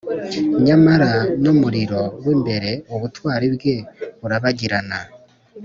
nyamara 0.65 1.11
n'umuriro 1.43 2.01
w'imbere 2.23 2.69
ubutwari 2.95 3.47
bwe 3.55 3.75
burabagirana; 4.19 4.99